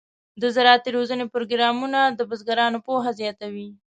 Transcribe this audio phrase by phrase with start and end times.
[0.41, 3.69] د زراعتي روزنې پروګرامونه د بزګرانو پوهه زیاتوي.